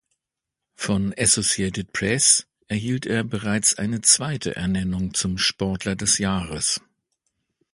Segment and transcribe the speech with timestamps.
[0.73, 6.81] Von Associated Press erhielt er bereits seine zweite Ernennung zum Sportler des Jahres.